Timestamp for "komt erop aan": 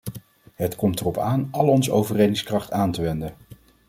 0.75-1.47